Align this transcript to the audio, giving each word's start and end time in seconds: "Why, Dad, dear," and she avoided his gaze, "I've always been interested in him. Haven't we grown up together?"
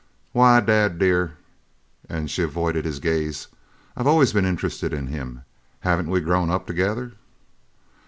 "Why, 0.31 0.61
Dad, 0.61 0.97
dear," 0.97 1.37
and 2.09 2.27
she 2.31 2.41
avoided 2.41 2.85
his 2.85 2.99
gaze, 2.99 3.49
"I've 3.95 4.07
always 4.07 4.33
been 4.33 4.45
interested 4.45 4.93
in 4.93 5.05
him. 5.05 5.43
Haven't 5.81 6.09
we 6.09 6.21
grown 6.21 6.49
up 6.49 6.65
together?" 6.65 7.11